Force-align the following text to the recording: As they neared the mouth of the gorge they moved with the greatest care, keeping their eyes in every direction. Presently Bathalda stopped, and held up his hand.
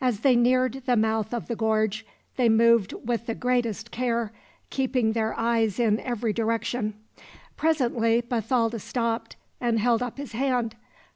As 0.00 0.20
they 0.20 0.36
neared 0.36 0.84
the 0.86 0.96
mouth 0.96 1.34
of 1.34 1.48
the 1.48 1.56
gorge 1.56 2.06
they 2.36 2.48
moved 2.48 2.92
with 2.92 3.26
the 3.26 3.34
greatest 3.34 3.90
care, 3.90 4.30
keeping 4.70 5.14
their 5.14 5.34
eyes 5.36 5.80
in 5.80 5.98
every 5.98 6.32
direction. 6.32 6.94
Presently 7.56 8.20
Bathalda 8.20 8.78
stopped, 8.78 9.34
and 9.60 9.80
held 9.80 10.00
up 10.00 10.16
his 10.16 10.30
hand. 10.30 10.76